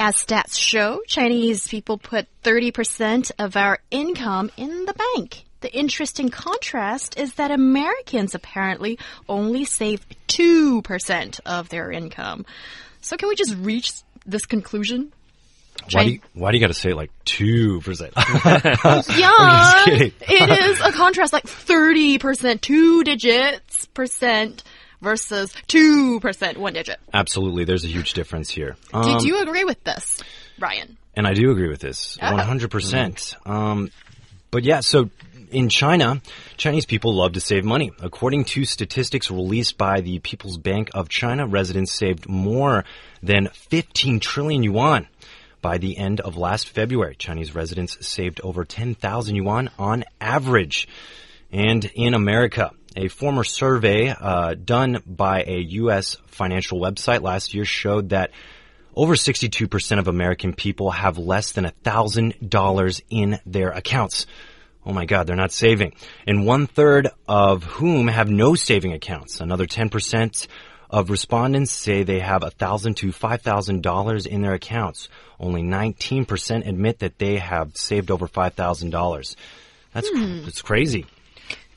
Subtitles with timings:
[0.00, 5.44] As stats show, Chinese people put 30% of our income in the bank.
[5.60, 8.96] The interesting contrast is that Americans apparently
[9.28, 12.46] only save 2% of their income.
[13.00, 13.90] So can we just reach
[14.24, 15.12] this conclusion?
[15.92, 18.12] Why do you, why do you got to say it like two percent?
[18.16, 24.64] yeah, it is a contrast like thirty percent, two digits percent
[25.00, 26.98] versus two percent, one digit.
[27.12, 28.76] Absolutely, there's a huge difference here.
[28.92, 30.22] Um, Did you agree with this,
[30.58, 30.96] Ryan?
[31.14, 33.34] And I do agree with this, one hundred percent.
[33.44, 33.90] Um,
[34.50, 35.10] but yeah, so
[35.50, 36.20] in China,
[36.56, 37.92] Chinese people love to save money.
[38.00, 42.84] According to statistics released by the People's Bank of China, residents saved more
[43.22, 45.08] than 15 trillion yuan.
[45.60, 50.86] By the end of last February, Chinese residents saved over 10,000 yuan on average.
[51.50, 56.16] And in America, a former survey uh, done by a U.S.
[56.26, 58.32] financial website last year showed that
[58.94, 64.26] over 62% of American people have less than $1,000 in their accounts.
[64.84, 65.94] Oh my God, they're not saving.
[66.26, 69.40] And one third of whom have no saving accounts.
[69.40, 70.48] Another 10%
[70.90, 75.08] of respondents say they have 1,000 to $5,000 in their accounts.
[75.38, 79.36] Only 19% admit that they have saved over $5,000.
[79.92, 80.44] That's, Hmm.
[80.44, 81.06] that's crazy.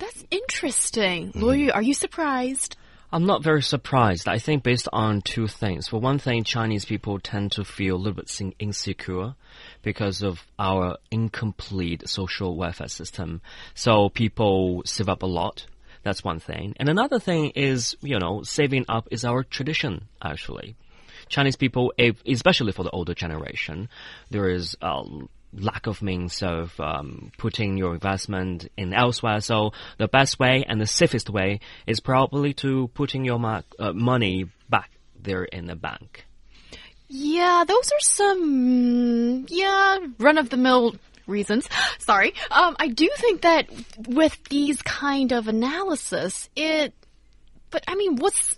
[0.02, 1.27] That's interesting.
[1.27, 1.44] Mm-hmm.
[1.44, 2.75] Luo Yu, are you surprised?
[3.13, 4.27] I'm not very surprised.
[4.27, 5.88] I think based on two things.
[5.88, 9.35] For one thing, Chinese people tend to feel a little bit insecure
[9.83, 13.41] because of our incomplete social welfare system.
[13.75, 15.67] So people save up a lot.
[16.02, 16.73] That's one thing.
[16.78, 20.75] And another thing is, you know, saving up is our tradition, actually.
[21.29, 21.94] Chinese people,
[22.25, 23.88] especially for the older generation,
[24.31, 25.03] there is a
[25.53, 29.41] lack of means of um, putting your investment in elsewhere.
[29.41, 34.45] So the best way and the safest way is probably to putting your uh, money
[34.69, 36.25] back there in the bank.
[37.07, 40.95] Yeah, those are some, yeah, run of the mill
[41.28, 41.67] reasons.
[42.00, 42.34] Sorry.
[42.50, 43.69] Um, I do think that
[44.07, 46.94] with these kind of analysis, it,
[47.69, 48.57] but I mean, what's,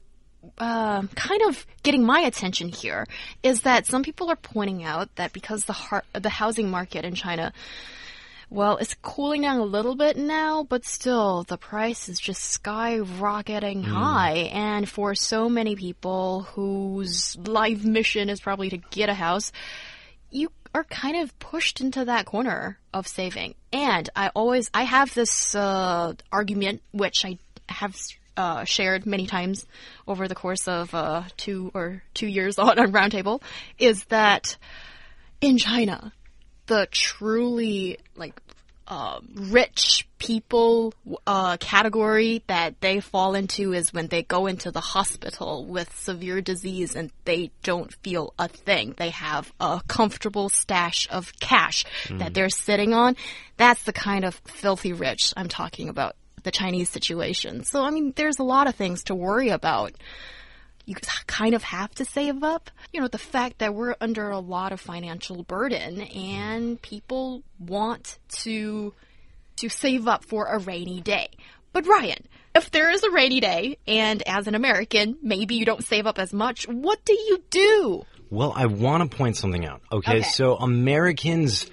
[0.57, 3.05] uh, kind of getting my attention here
[3.41, 7.15] is that some people are pointing out that because the har- the housing market in
[7.15, 7.53] China,
[8.49, 13.83] well, it's cooling down a little bit now, but still the price is just skyrocketing
[13.83, 14.49] high.
[14.53, 19.51] And for so many people whose life mission is probably to get a house,
[20.29, 23.55] you are kind of pushed into that corner of saving.
[23.71, 27.37] And I always, I have this uh, argument, which I
[27.69, 27.95] have
[28.37, 29.65] uh, shared many times
[30.07, 33.41] over the course of uh, two or two years on, on Roundtable,
[33.77, 34.57] is that
[35.41, 36.13] in China,
[36.67, 38.39] the truly like
[38.87, 40.93] uh, rich people
[41.25, 46.41] uh, category that they fall into is when they go into the hospital with severe
[46.41, 48.93] disease and they don't feel a thing.
[48.97, 53.15] They have a comfortable stash of cash that they're sitting on.
[53.57, 57.63] That's the kind of filthy rich I'm talking about, the Chinese situation.
[57.63, 59.93] So, I mean, there's a lot of things to worry about
[60.85, 60.95] you
[61.27, 62.69] kind of have to save up.
[62.91, 68.19] You know, the fact that we're under a lot of financial burden and people want
[68.43, 68.93] to
[69.57, 71.29] to save up for a rainy day.
[71.71, 75.83] But Ryan, if there is a rainy day and as an American, maybe you don't
[75.83, 78.03] save up as much, what do you do?
[78.29, 79.81] Well, I want to point something out.
[79.91, 80.21] Okay, Okay.
[80.23, 81.69] so Americans,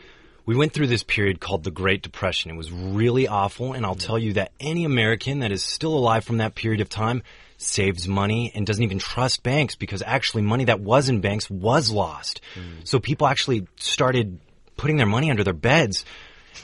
[0.50, 2.50] we went through this period called the Great Depression.
[2.50, 6.24] It was really awful, and I'll tell you that any American that is still alive
[6.24, 7.22] from that period of time
[7.56, 11.92] saves money and doesn't even trust banks because actually money that was in banks was
[11.92, 12.40] lost.
[12.82, 14.40] So people actually started
[14.76, 16.04] putting their money under their beds.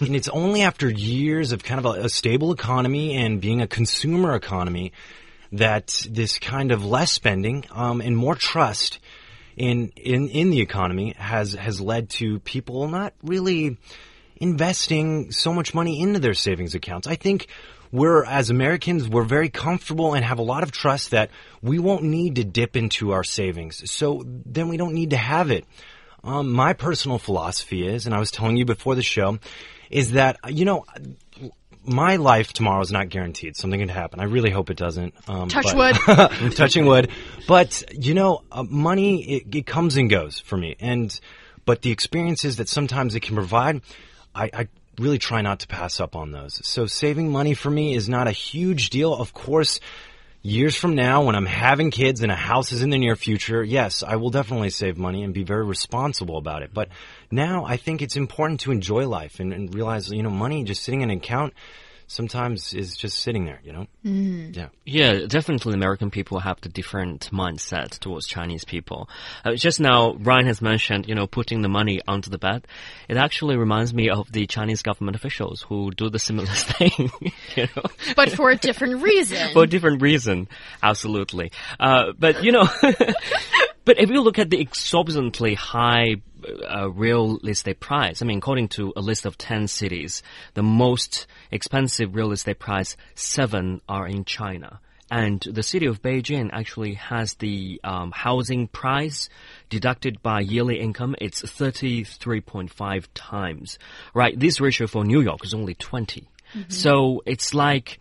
[0.00, 3.68] and it's only after years of kind of a, a stable economy and being a
[3.68, 4.90] consumer economy
[5.52, 8.98] that this kind of less spending um, and more trust
[9.56, 13.78] in in in the economy has has led to people not really
[14.36, 17.06] investing so much money into their savings accounts.
[17.06, 17.48] I think
[17.90, 21.30] we're as Americans we're very comfortable and have a lot of trust that
[21.62, 23.90] we won't need to dip into our savings.
[23.90, 25.64] So then we don't need to have it.
[26.22, 29.38] Um, my personal philosophy is, and I was telling you before the show,
[29.90, 30.84] is that you know
[31.86, 33.56] my life tomorrow is not guaranteed.
[33.56, 34.20] Something could happen.
[34.20, 35.14] I really hope it doesn't.
[35.28, 35.96] Um, Touch but-
[36.56, 37.10] touching wood.
[37.46, 41.18] But you know, uh, money it, it comes and goes for me, and
[41.64, 43.82] but the experiences that sometimes it can provide,
[44.34, 44.68] I, I
[44.98, 46.64] really try not to pass up on those.
[46.66, 49.12] So saving money for me is not a huge deal.
[49.14, 49.80] Of course,
[50.46, 53.64] years from now, when I'm having kids and a house is in the near future,
[53.64, 56.70] yes, I will definitely save money and be very responsible about it.
[56.72, 56.88] But
[57.30, 60.84] now I think it's important to enjoy life and, and realize, you know, money just
[60.84, 61.52] sitting in an account
[62.06, 63.86] sometimes is just sitting there, you know?
[64.04, 64.56] Mm.
[64.56, 64.68] Yeah.
[64.84, 69.08] Yeah, definitely American people have the different mindset towards Chinese people.
[69.44, 72.66] Uh, just now, Ryan has mentioned, you know, putting the money onto the bed.
[73.08, 77.10] It actually reminds me of the Chinese government officials who do the similar thing,
[77.56, 77.82] you know?
[78.14, 79.52] But for a different reason.
[79.52, 80.48] for a different reason,
[80.82, 81.50] absolutely.
[81.80, 82.68] Uh, but, you know,
[83.84, 86.16] but if you look at the exorbitantly high
[86.68, 88.22] uh, real estate price.
[88.22, 90.22] I mean, according to a list of 10 cities,
[90.54, 94.80] the most expensive real estate price, seven are in China.
[95.10, 99.28] And the city of Beijing actually has the um, housing price
[99.70, 101.14] deducted by yearly income.
[101.20, 103.78] It's 33.5 times,
[104.14, 104.38] right?
[104.38, 106.22] This ratio for New York is only 20.
[106.22, 106.72] Mm -hmm.
[106.72, 107.98] So it's like,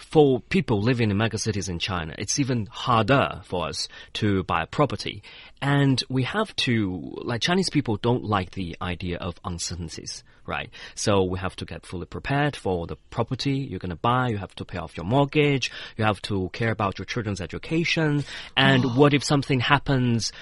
[0.00, 4.66] for people living in megacities in China, it's even harder for us to buy a
[4.66, 5.22] property.
[5.60, 10.70] And we have to, like Chinese people don't like the idea of uncertainties, right?
[10.94, 14.28] So we have to get fully prepared for the property you're going to buy.
[14.28, 15.70] You have to pay off your mortgage.
[15.96, 18.24] You have to care about your children's education.
[18.56, 18.88] And oh.
[18.88, 20.32] what if something happens?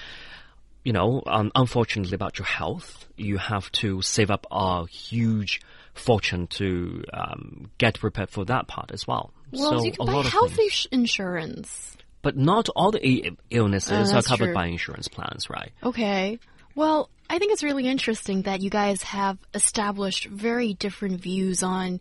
[0.89, 5.61] You know, um, unfortunately about your health, you have to save up a huge
[5.93, 9.31] fortune to um, get prepared for that part as well.
[9.51, 10.57] Well, so you can buy health
[10.91, 11.95] insurance.
[12.23, 14.53] But not all the illnesses uh, are covered true.
[14.55, 15.71] by insurance plans, right?
[15.83, 16.39] Okay.
[16.73, 21.99] Well, I think it's really interesting that you guys have established very different views on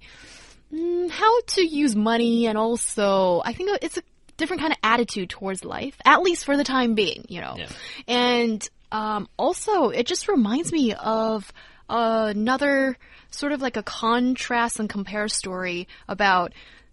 [0.73, 4.03] mm, how to use money, and also I think it's a
[4.39, 7.57] different kind of attitude towards life, at least for the time being, you know.
[7.59, 7.69] Yeah.
[8.07, 11.53] And um, also, it just reminds me of
[11.89, 12.97] another
[13.31, 16.53] sort of like a contrast and compare story about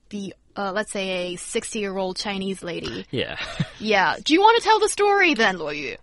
[0.10, 3.06] the uh, let's say a 60 year old Chinese lady.
[3.12, 3.38] Yeah.
[3.80, 4.16] yeah.
[4.24, 5.98] Do you want to tell the story then, Luo Yu?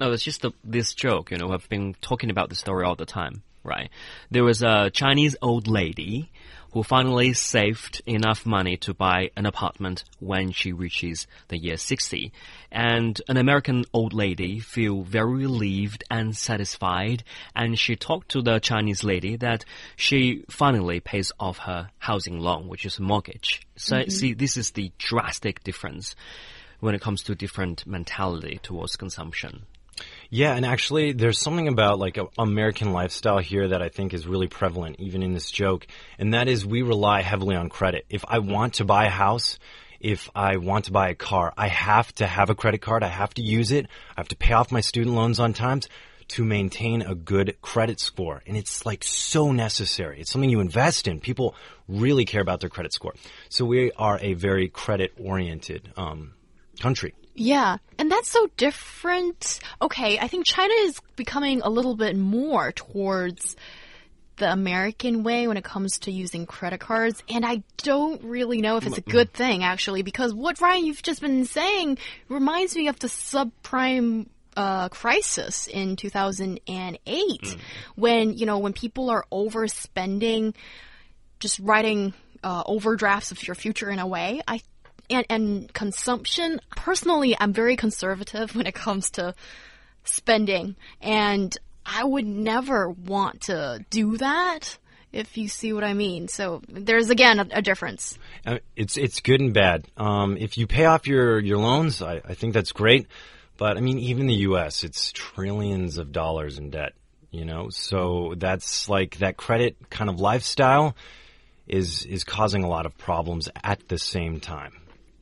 [0.00, 2.94] No, it's just a, this joke, you know, I've been talking about the story all
[2.94, 3.90] the time, right?
[4.30, 6.30] There was a Chinese old lady
[6.72, 12.32] who finally saved enough money to buy an apartment when she reaches the year 60.
[12.70, 17.24] And an American old lady feel very relieved and satisfied.
[17.54, 19.64] And she talked to the Chinese lady that
[19.96, 23.62] she finally pays off her housing loan, which is a mortgage.
[23.76, 24.12] So mm -hmm.
[24.12, 26.14] see, this is the drastic difference
[26.80, 29.66] when it comes to different mentality towards consumption.
[30.30, 34.26] Yeah, and actually, there's something about like an American lifestyle here that I think is
[34.26, 35.86] really prevalent, even in this joke,
[36.18, 38.04] and that is we rely heavily on credit.
[38.10, 39.58] If I want to buy a house,
[40.00, 43.02] if I want to buy a car, I have to have a credit card.
[43.02, 43.86] I have to use it.
[43.86, 45.88] I have to pay off my student loans on times
[46.28, 48.42] to maintain a good credit score.
[48.46, 50.20] And it's like so necessary.
[50.20, 51.20] It's something you invest in.
[51.20, 51.54] People
[51.88, 53.14] really care about their credit score.
[53.48, 56.34] So we are a very credit oriented um,
[56.80, 57.14] country.
[57.38, 59.60] Yeah, and that's so different.
[59.80, 63.56] Okay, I think China is becoming a little bit more towards
[64.38, 68.76] the American way when it comes to using credit cards, and I don't really know
[68.76, 71.98] if it's a good thing actually, because what Ryan you've just been saying
[72.28, 74.26] reminds me of the subprime
[74.56, 76.60] uh, crisis in 2008
[77.06, 77.58] mm.
[77.94, 80.54] when you know when people are overspending,
[81.38, 84.40] just writing uh, overdrafts of your future in a way.
[84.46, 84.60] I
[85.10, 86.60] and, and consumption.
[86.70, 89.34] Personally, I'm very conservative when it comes to
[90.04, 94.78] spending, and I would never want to do that.
[95.10, 98.18] If you see what I mean, so there's again a, a difference.
[98.44, 99.86] Uh, it's it's good and bad.
[99.96, 103.06] Um, if you pay off your your loans, I, I think that's great.
[103.56, 106.92] But I mean, even the U.S., it's trillions of dollars in debt.
[107.30, 110.94] You know, so that's like that credit kind of lifestyle
[111.66, 114.72] is is causing a lot of problems at the same time.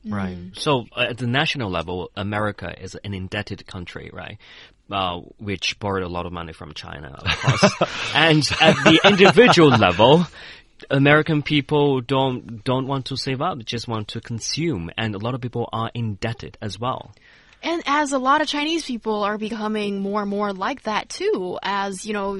[0.09, 0.37] Right.
[0.37, 0.57] Mm.
[0.57, 4.37] So uh, at the national level, America is an indebted country, right?
[4.89, 7.73] Uh, which borrowed a lot of money from China, of course.
[8.15, 10.25] and at the individual level,
[10.89, 15.33] American people don't don't want to save up; just want to consume, and a lot
[15.33, 17.11] of people are indebted as well.
[17.63, 21.57] And as a lot of Chinese people are becoming more and more like that too,
[21.61, 22.39] as you know,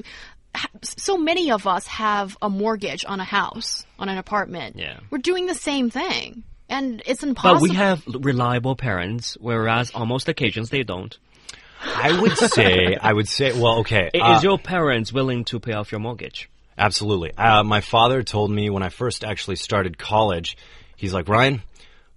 [0.82, 4.76] so many of us have a mortgage on a house, on an apartment.
[4.76, 5.00] Yeah.
[5.10, 6.44] We're doing the same thing.
[6.68, 7.60] And it's impossible.
[7.60, 11.16] But we have reliable parents, whereas on most occasions they don't.
[11.82, 14.10] I would say, I would say, well, okay.
[14.12, 16.50] Uh, Is your parents willing to pay off your mortgage?
[16.76, 17.32] Absolutely.
[17.36, 20.56] Uh, my father told me when I first actually started college,
[20.96, 21.62] he's like, Ryan,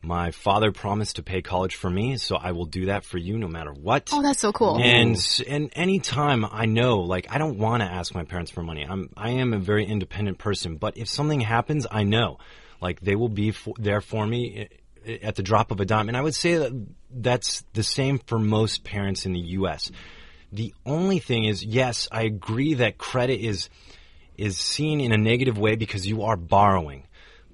[0.03, 3.37] My father promised to pay college for me, so I will do that for you
[3.37, 4.09] no matter what.
[4.11, 4.79] Oh, that's so cool.
[4.81, 5.15] And
[5.47, 8.83] and anytime I know, like I don't want to ask my parents for money.
[8.83, 12.39] I'm I am a very independent person, but if something happens, I know,
[12.81, 14.67] like they will be for, there for me
[15.21, 16.07] at the drop of a dime.
[16.07, 19.91] And I would say that that's the same for most parents in the U.S.
[20.51, 23.69] The only thing is, yes, I agree that credit is
[24.37, 27.05] is seen in a negative way because you are borrowing.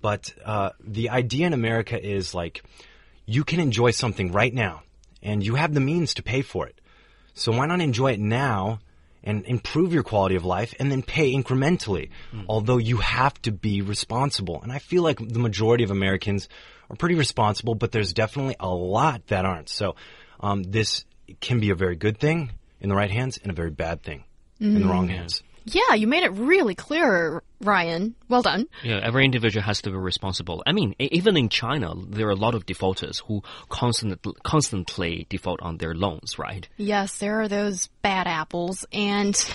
[0.02, 2.64] But uh, the idea in America is like
[3.26, 4.84] you can enjoy something right now,
[5.22, 6.80] and you have the means to pay for it.
[7.34, 8.80] So why not enjoy it now
[9.24, 12.10] and improve your quality of life and then pay incrementally?
[12.48, 14.62] Although you have to be responsible.
[14.62, 16.48] And I feel like the majority of Americans
[16.90, 19.70] are pretty responsible, but there's definitely a lot that aren't.
[19.70, 19.96] So
[20.40, 21.06] um, this
[21.42, 24.24] can be a very good thing in the right hands and a very bad thing
[24.60, 25.44] in the wrong hands.
[25.68, 28.16] Yeah, you made it really clear, Ryan.
[28.30, 28.68] Well done.
[28.84, 30.64] Yeah, every individual has to be responsible.
[30.66, 35.62] I mean, even in China, there are a lot of defaulters who constantly constantly default
[35.62, 36.68] on their loans, right?
[36.78, 39.36] Yes, there are those bad apples, and.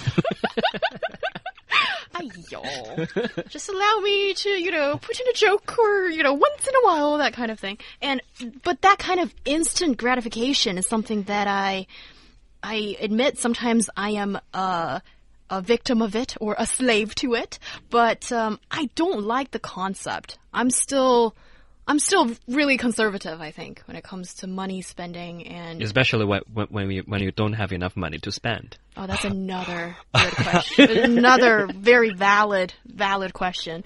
[2.15, 3.49] Ayo.
[3.49, 6.75] Just allow me to, you know, put in a joke or, you know, once in
[6.75, 7.79] a while, that kind of thing.
[8.03, 8.21] And,
[8.63, 11.87] but that kind of instant gratification is something that I,
[12.63, 15.01] I admit sometimes I am, uh,
[15.53, 17.59] a victim of it or a slave to it,
[17.91, 20.39] but, um, I don't like the concept.
[20.53, 21.35] I'm still,
[21.87, 26.43] I'm still really conservative, I think, when it comes to money spending and Especially when
[26.53, 28.77] when when you, when you don't have enough money to spend.
[28.97, 30.91] Oh, that's another good question.
[31.19, 33.85] another very valid, valid question.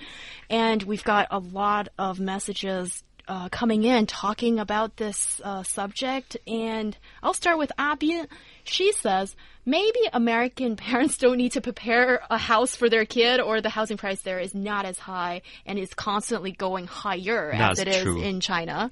[0.51, 6.37] And we've got a lot of messages uh, coming in talking about this uh, subject.
[6.47, 8.23] And I'll start with Abby.
[8.65, 9.35] She says
[9.67, 13.99] maybe American parents don't need to prepare a house for their kid, or the housing
[13.99, 18.03] price there is not as high and is constantly going higher as That's it is
[18.03, 18.23] true.
[18.23, 18.91] in China.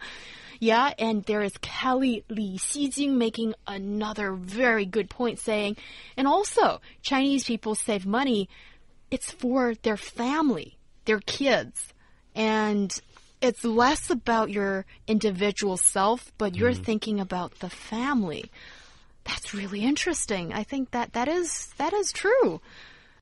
[0.60, 5.76] Yeah, and there is Kelly Li Xijing making another very good point saying,
[6.16, 8.48] and also Chinese people save money,
[9.10, 11.92] it's for their family, their kids.
[12.34, 12.98] And
[13.40, 16.84] it's less about your individual self, but you're mm.
[16.84, 18.50] thinking about the family.
[19.24, 20.52] That's really interesting.
[20.52, 22.60] I think that that is that is true.